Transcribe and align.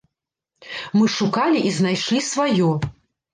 Мы 0.99 1.05
шукалі 1.17 1.61
і 1.67 1.75
знайшлі 1.77 2.19
сваё. 2.31 2.71